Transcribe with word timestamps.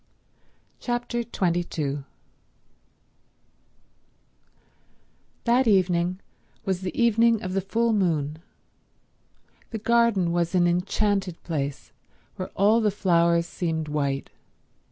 Chapter 0.79 1.23
22 1.23 2.03
That 5.43 5.67
evening 5.67 6.19
was 6.65 6.81
the 6.81 6.99
evening 6.99 7.43
of 7.43 7.53
the 7.53 7.61
full 7.61 7.93
moon. 7.93 8.39
The 9.69 9.77
garden 9.77 10.31
was 10.31 10.55
an 10.55 10.65
enchanted 10.65 11.43
place 11.43 11.91
where 12.35 12.49
all 12.55 12.81
the 12.81 12.89
flowers 12.89 13.45
seemed 13.45 13.89
white. 13.89 14.31